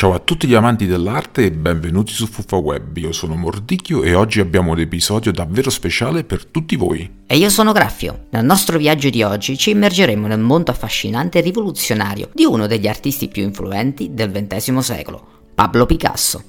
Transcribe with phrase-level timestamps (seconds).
[0.00, 2.96] Ciao a tutti gli amanti dell'arte e benvenuti su Fuffa Web.
[2.96, 7.24] Io sono Mordicchio e oggi abbiamo un episodio davvero speciale per tutti voi.
[7.26, 8.28] E io sono Graffio.
[8.30, 12.88] Nel nostro viaggio di oggi ci immergeremo nel mondo affascinante e rivoluzionario di uno degli
[12.88, 15.22] artisti più influenti del XX secolo,
[15.54, 16.42] Pablo Picasso.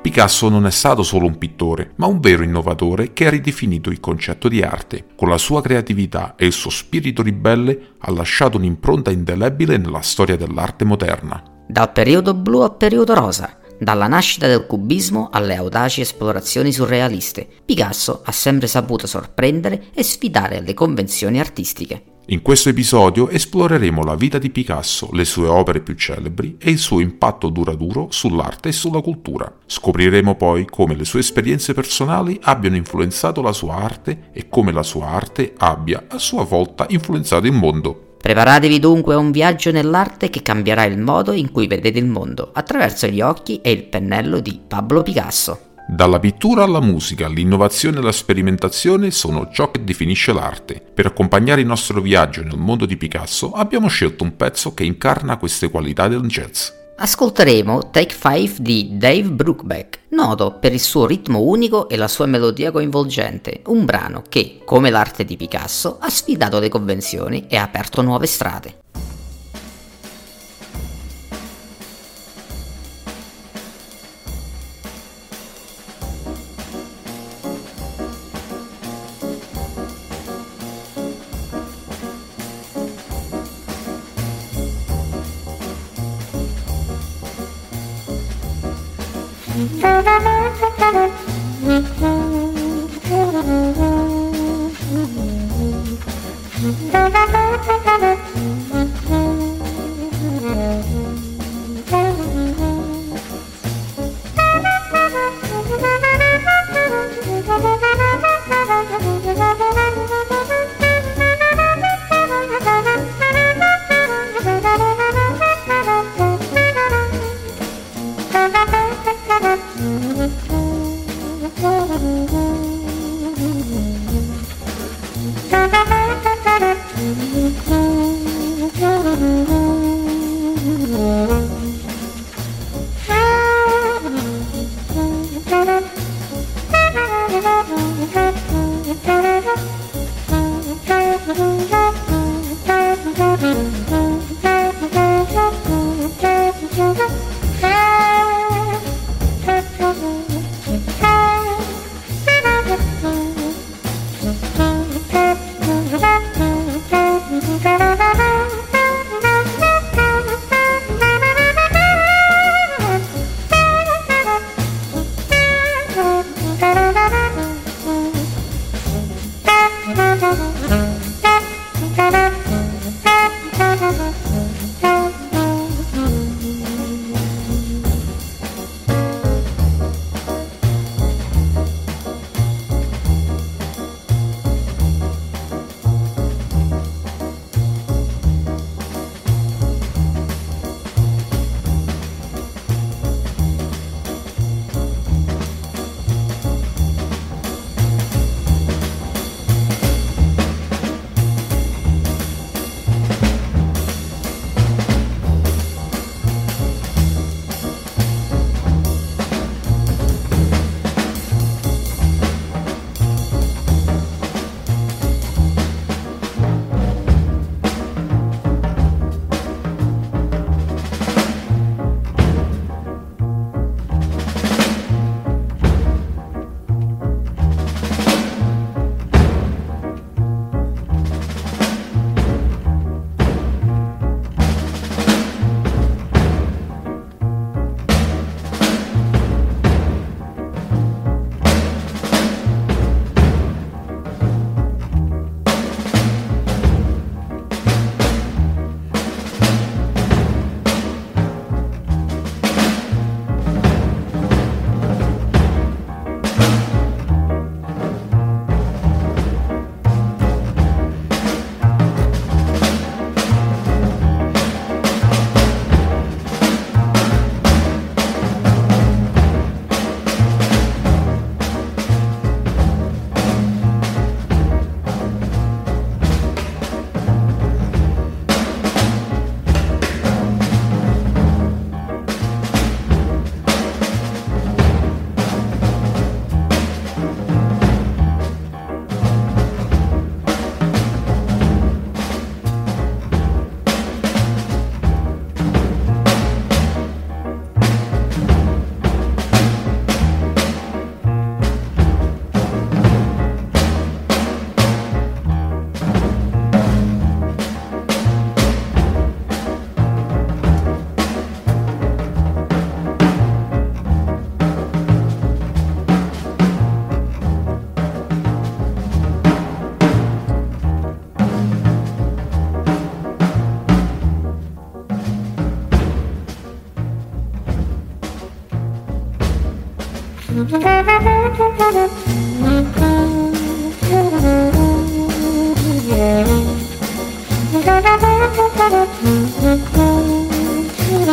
[0.00, 3.98] Picasso non è stato solo un pittore, ma un vero innovatore che ha ridefinito il
[3.98, 5.04] concetto di arte.
[5.16, 10.36] Con la sua creatività e il suo spirito ribelle ha lasciato un'impronta indelebile nella storia
[10.36, 11.56] dell'arte moderna.
[11.70, 18.22] Dal periodo blu al periodo rosa, dalla nascita del cubismo alle audaci esplorazioni surrealiste, Picasso
[18.24, 22.04] ha sempre saputo sorprendere e sfidare le convenzioni artistiche.
[22.28, 26.78] In questo episodio esploreremo la vita di Picasso, le sue opere più celebri e il
[26.78, 29.50] suo impatto duraturo sull'arte e sulla cultura.
[29.66, 34.82] Scopriremo poi come le sue esperienze personali abbiano influenzato la sua arte e come la
[34.82, 38.07] sua arte abbia a sua volta influenzato il mondo.
[38.20, 42.50] Preparatevi dunque a un viaggio nell'arte che cambierà il modo in cui vedete il mondo
[42.52, 45.60] attraverso gli occhi e il pennello di Pablo Picasso.
[45.90, 50.82] Dalla pittura alla musica, l'innovazione e la sperimentazione sono ciò che definisce l'arte.
[50.92, 55.38] Per accompagnare il nostro viaggio nel mondo di Picasso abbiamo scelto un pezzo che incarna
[55.38, 56.76] queste qualità del jazz.
[57.00, 62.26] Ascolteremo Take 5 di Dave Bruckbeck, noto per il suo ritmo unico e la sua
[62.26, 67.62] melodia coinvolgente, un brano che, come l'arte di Picasso, ha sfidato le convenzioni e ha
[67.62, 68.80] aperto nuove strade.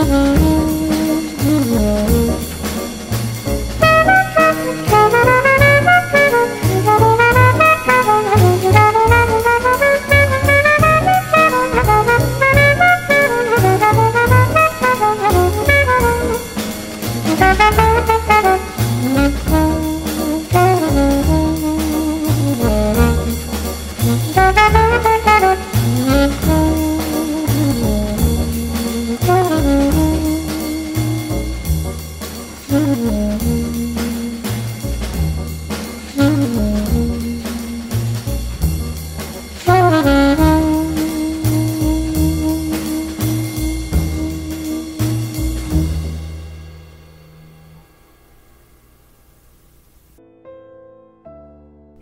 [0.08, 0.55] Mm-hmm.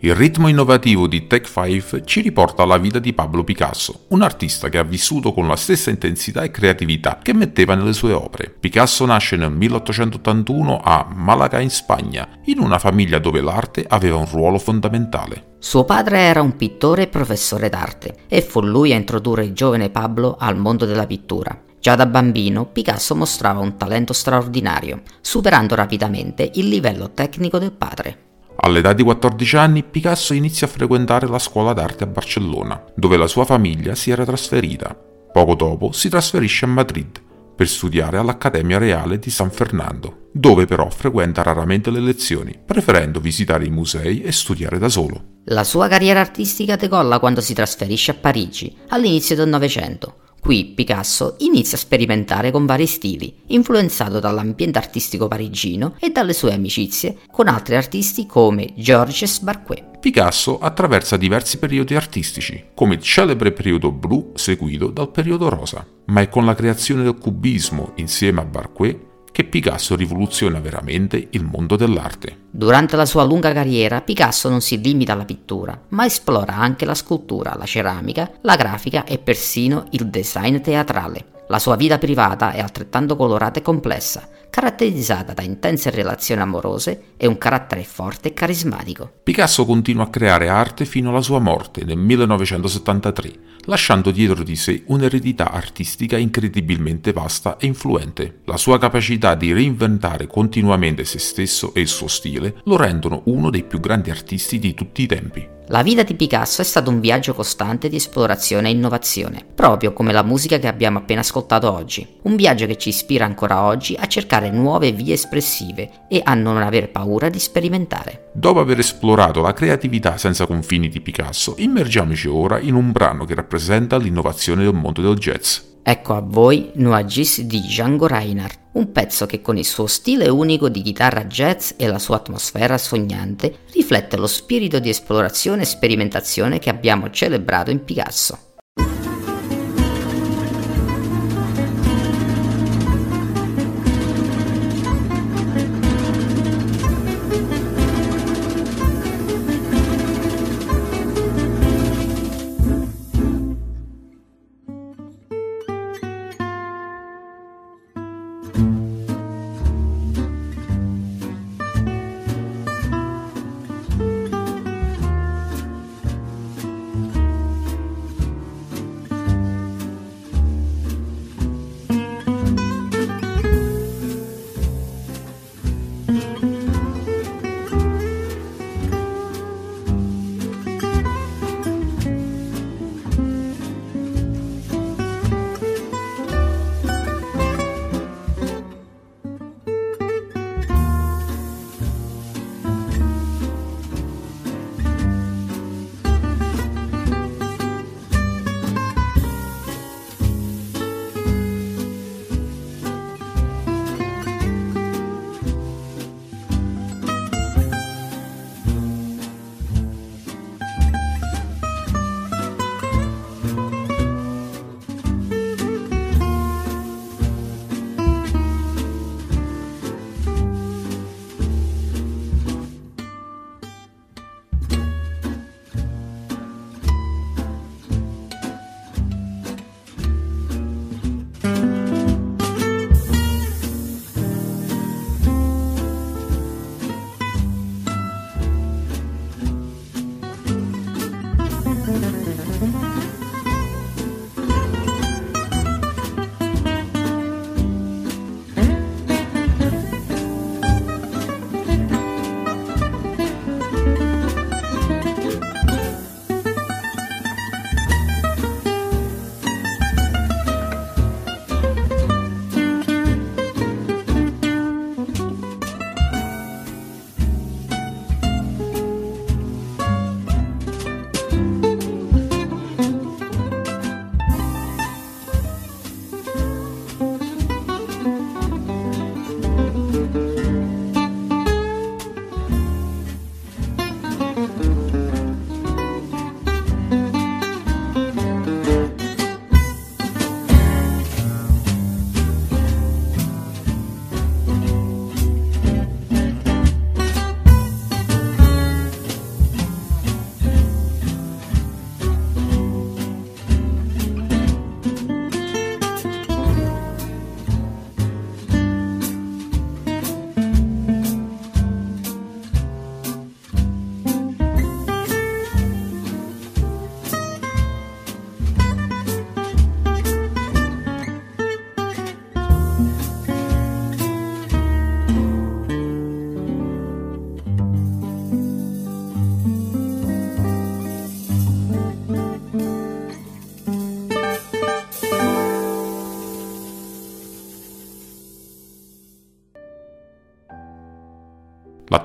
[0.04, 4.68] Il ritmo innovativo di Tech 5 ci riporta alla vita di Pablo Picasso, un artista
[4.68, 8.54] che ha vissuto con la stessa intensità e creatività che metteva nelle sue opere.
[8.60, 14.28] Picasso nasce nel 1881 a Malaga in Spagna, in una famiglia dove l'arte aveva un
[14.30, 15.54] ruolo fondamentale.
[15.58, 19.88] Suo padre era un pittore e professore d'arte e fu lui a introdurre il giovane
[19.88, 21.58] Pablo al mondo della pittura.
[21.80, 28.23] Già da bambino Picasso mostrava un talento straordinario, superando rapidamente il livello tecnico del padre.
[28.56, 33.26] All'età di 14 anni Picasso inizia a frequentare la scuola d'arte a Barcellona, dove la
[33.26, 34.96] sua famiglia si era trasferita.
[35.32, 37.20] Poco dopo si trasferisce a Madrid
[37.54, 43.64] per studiare all'Accademia Reale di San Fernando, dove però frequenta raramente le lezioni, preferendo visitare
[43.64, 45.22] i musei e studiare da solo.
[45.44, 51.36] La sua carriera artistica decolla quando si trasferisce a Parigi, all'inizio del Novecento, Qui Picasso
[51.38, 57.48] inizia a sperimentare con vari stili, influenzato dall'ambiente artistico parigino e dalle sue amicizie con
[57.48, 60.00] altri artisti come Georges Barquet.
[60.00, 66.20] Picasso attraversa diversi periodi artistici, come il celebre periodo blu seguito dal periodo rosa, ma
[66.20, 71.74] è con la creazione del cubismo insieme a Barquet che Picasso rivoluziona veramente il mondo
[71.74, 72.42] dell'arte.
[72.52, 76.94] Durante la sua lunga carriera, Picasso non si limita alla pittura, ma esplora anche la
[76.94, 81.32] scultura, la ceramica, la grafica e persino il design teatrale.
[81.48, 87.26] La sua vita privata è altrettanto colorata e complessa, caratterizzata da intense relazioni amorose e
[87.26, 89.10] un carattere forte e carismatico.
[89.24, 93.32] Picasso continua a creare arte fino alla sua morte nel 1973,
[93.66, 98.40] lasciando dietro di sé un'eredità artistica incredibilmente vasta e influente.
[98.44, 103.50] La sua capacità di reinventare continuamente se stesso e il suo stile lo rendono uno
[103.50, 105.48] dei più grandi artisti di tutti i tempi.
[105.74, 110.12] La vita di Picasso è stato un viaggio costante di esplorazione e innovazione, proprio come
[110.12, 112.06] la musica che abbiamo appena ascoltato oggi.
[112.22, 116.58] Un viaggio che ci ispira ancora oggi a cercare nuove vie espressive e a non
[116.58, 118.30] aver paura di sperimentare.
[118.34, 123.34] Dopo aver esplorato la creatività senza confini di Picasso, immergiamoci ora in un brano che
[123.34, 125.58] rappresenta l'innovazione del mondo del jazz.
[125.86, 130.70] Ecco a voi Nuagis di Django Reinhardt, un pezzo che con il suo stile unico
[130.70, 136.58] di chitarra jazz e la sua atmosfera sognante riflette lo spirito di esplorazione e sperimentazione
[136.58, 138.43] che abbiamo celebrato in Picasso.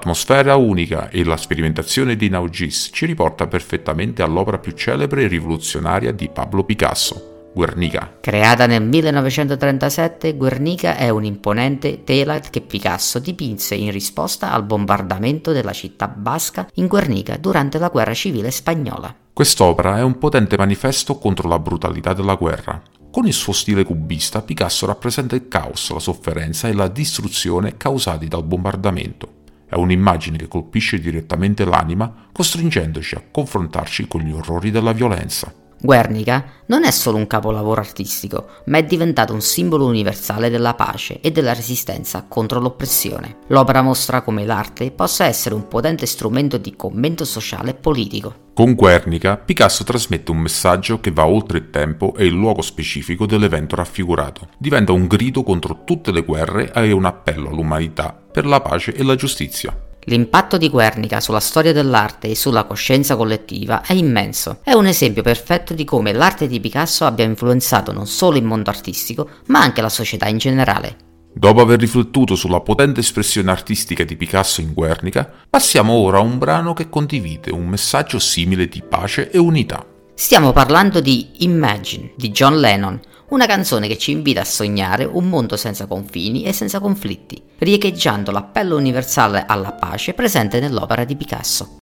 [0.09, 6.11] L'atmosfera unica e la sperimentazione di Naugis ci riporta perfettamente all'opera più celebre e rivoluzionaria
[6.11, 8.17] di Pablo Picasso, Guernica.
[8.19, 15.73] Creata nel 1937, Guernica è un'imponente tela che Picasso dipinse in risposta al bombardamento della
[15.73, 19.15] città basca in Guernica durante la guerra civile spagnola.
[19.31, 22.81] Quest'opera è un potente manifesto contro la brutalità della guerra.
[23.11, 28.27] Con il suo stile cubista, Picasso rappresenta il caos, la sofferenza e la distruzione causati
[28.27, 29.37] dal bombardamento.
[29.69, 35.53] È un'immagine che colpisce direttamente l'anima, costringendoci a confrontarci con gli orrori della violenza.
[35.81, 41.21] Guernica non è solo un capolavoro artistico, ma è diventato un simbolo universale della pace
[41.21, 43.37] e della resistenza contro l'oppressione.
[43.47, 48.47] L'opera mostra come l'arte possa essere un potente strumento di commento sociale e politico.
[48.53, 53.25] Con Guernica, Picasso trasmette un messaggio che va oltre il tempo e il luogo specifico
[53.25, 54.49] dell'evento raffigurato.
[54.57, 59.03] Diventa un grido contro tutte le guerre e un appello all'umanità per la pace e
[59.03, 59.73] la giustizia.
[60.09, 64.61] L'impatto di Guernica sulla storia dell'arte e sulla coscienza collettiva è immenso.
[64.63, 68.71] È un esempio perfetto di come l'arte di Picasso abbia influenzato non solo il mondo
[68.71, 70.95] artistico, ma anche la società in generale.
[71.31, 76.39] Dopo aver riflettuto sulla potente espressione artistica di Picasso in Guernica, passiamo ora a un
[76.39, 79.85] brano che condivide un messaggio simile di pace e unità.
[80.15, 82.99] Stiamo parlando di Imagine di John Lennon,
[83.29, 88.31] una canzone che ci invita a sognare un mondo senza confini e senza conflitti, riecheggiando
[88.31, 91.77] l'appello universale alla pace presente nell'opera di Picasso.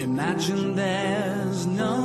[0.00, 1.99] Imagine there's no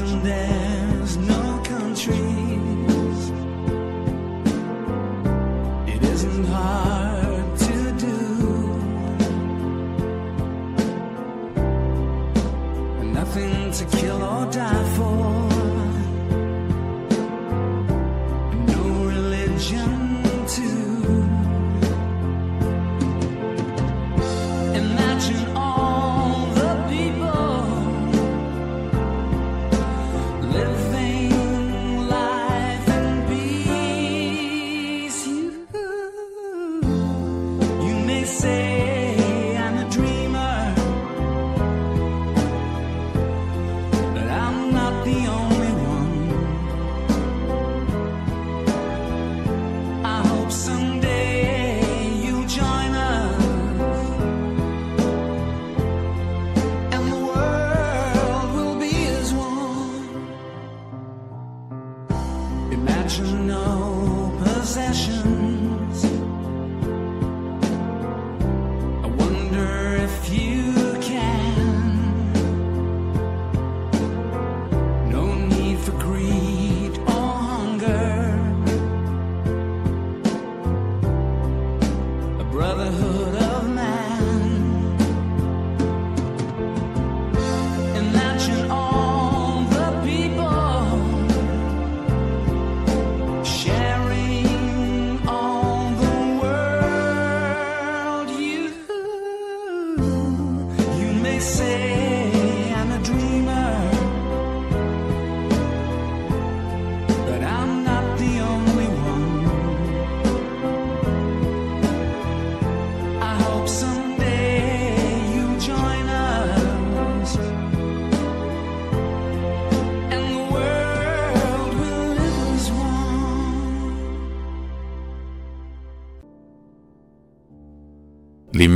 [0.00, 0.63] legendary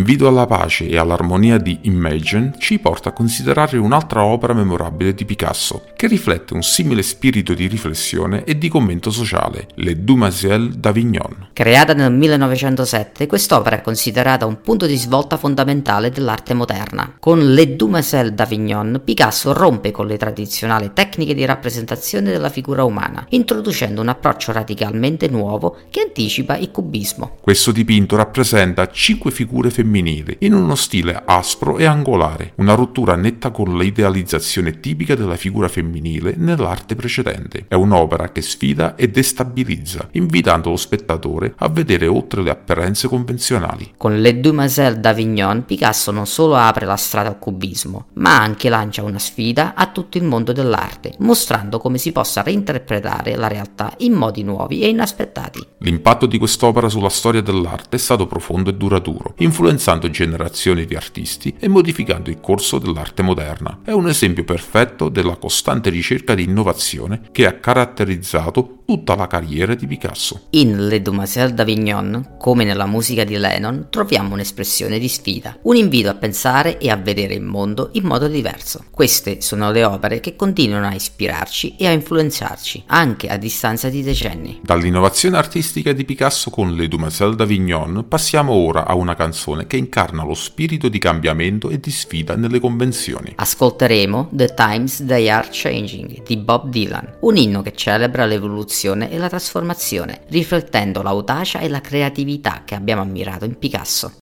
[0.09, 5.27] L'invito alla pace e all'armonia di Imagine ci porta a considerare un'altra opera memorabile di
[5.27, 11.49] Picasso, che riflette un simile spirito di riflessione e di commento sociale, Le Demoiselles d'Avignon.
[11.53, 17.17] Creata nel 1907, quest'opera è considerata un punto di svolta fondamentale dell'arte moderna.
[17.21, 23.27] Con Le Demoiselles d'Avignon, Picasso rompe con le tradizionali tecniche di rappresentazione della figura umana,
[23.29, 27.37] introducendo un approccio radicalmente nuovo che anticipa il cubismo.
[27.43, 33.51] Questo dipinto rappresenta cinque figure femminili in uno stile aspro e angolare, una rottura netta
[33.51, 37.65] con l'idealizzazione tipica della figura femminile nell'arte precedente.
[37.67, 43.95] È un'opera che sfida e destabilizza, invitando lo spettatore a vedere oltre le apparenze convenzionali.
[43.97, 49.03] Con Le Demoiselles d'Avignon, Picasso non solo apre la strada al cubismo, ma anche lancia
[49.03, 54.13] una sfida a tutto il mondo dell'arte, mostrando come si possa reinterpretare la realtà in
[54.13, 55.67] modi nuovi e inaspettati.
[55.79, 61.55] L'impatto di quest'opera sulla storia dell'arte è stato profondo e duraturo, influenzando generazioni di artisti
[61.59, 63.81] e modificando il corso dell'arte moderna.
[63.83, 69.75] È un esempio perfetto della costante ricerca di innovazione che ha caratterizzato tutta la carriera
[69.75, 70.47] di Picasso.
[70.51, 76.09] In Le Demoiselles d'Avignon, come nella musica di Lennon, troviamo un'espressione di sfida, un invito
[76.09, 78.85] a pensare e a vedere il mondo in modo diverso.
[78.91, 84.03] Queste sono le opere che continuano a ispirarci e a influenzarci, anche a distanza di
[84.03, 84.61] decenni.
[84.63, 90.25] Dall'innovazione artistica di Picasso con Le Demoiselles d'Avignon passiamo ora a una canzone che incarna
[90.25, 93.35] lo spirito di cambiamento e di sfida nelle convenzioni.
[93.37, 99.19] Ascolteremo The Times They Are Changing di Bob Dylan, un inno che celebra l'evoluzione e
[99.19, 104.17] la trasformazione, riflettendo l'audacia e la creatività che abbiamo ammirato in Picasso.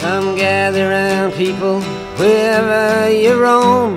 [0.00, 1.80] Come gather round people
[2.16, 3.96] wherever you roam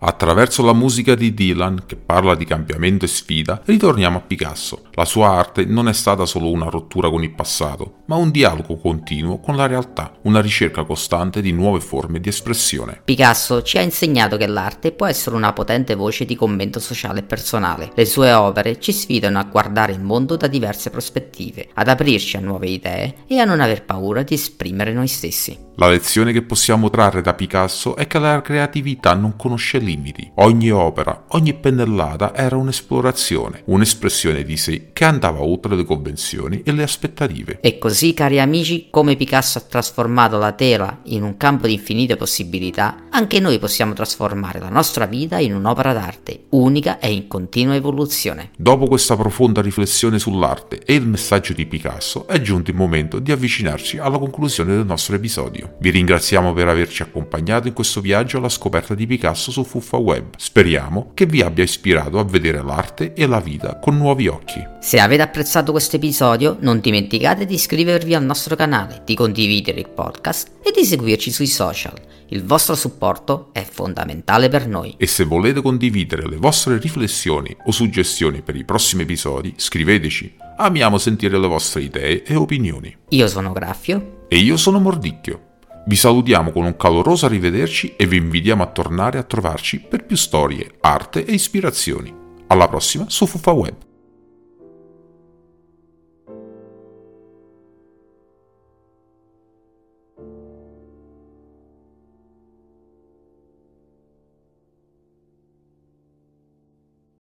[0.00, 4.82] Attraverso la musica di Dylan, che parla di cambiamento e sfida, ritorniamo a Picasso.
[4.92, 8.76] La sua arte non è stata solo una rottura con il passato, ma un dialogo
[8.76, 13.00] continuo con la realtà, una ricerca costante di nuove forme di espressione.
[13.04, 17.24] Picasso ci ha insegnato che l'arte può essere una potente voce di commento sociale e
[17.24, 17.90] personale.
[17.92, 22.40] Le sue opere ci sfidano a guardare il mondo da diverse prospettive, ad aprirci a
[22.40, 25.66] nuove idee e a non aver paura di esprimere noi stessi.
[25.80, 30.30] La lezione che possiamo trarre da Picasso è che la creatività non conosce limiti.
[30.36, 36.72] Ogni opera, ogni pennellata era un'esplorazione, un'espressione di sé che andava oltre le convenzioni e
[36.72, 37.58] le aspettative.
[37.60, 42.16] E così, cari amici, come Picasso ha trasformato la tela in un campo di infinite
[42.16, 47.74] possibilità, anche noi possiamo trasformare la nostra vita in un'opera d'arte, unica e in continua
[47.74, 48.50] evoluzione.
[48.56, 53.32] Dopo questa profonda riflessione sull'arte e il messaggio di Picasso, è giunto il momento di
[53.32, 55.76] avvicinarci alla conclusione del nostro episodio.
[55.80, 60.34] Vi ringraziamo per averci accompagnato in questo viaggio alla scoperta di Picasso su Fuffa Web.
[60.36, 64.64] Speriamo che vi abbia ispirato a vedere l'arte e la vita con nuovi occhi.
[64.80, 69.88] Se avete apprezzato questo episodio, non dimenticate di iscrivervi al nostro canale, di condividere il
[69.88, 71.94] podcast e di seguirci sui social.
[72.30, 74.94] Il vostro supporto è fondamentale per noi.
[74.98, 80.36] E se volete condividere le vostre riflessioni o suggestioni per i prossimi episodi, scriveteci.
[80.58, 82.94] Amiamo sentire le vostre idee e opinioni.
[83.10, 84.26] Io sono Graffio.
[84.28, 85.47] E io sono Mordicchio.
[85.88, 90.16] Vi salutiamo con un caloroso arrivederci e vi invitiamo a tornare a trovarci per più
[90.16, 92.14] storie, arte e ispirazioni.
[92.48, 93.87] Alla prossima su Fufa Web.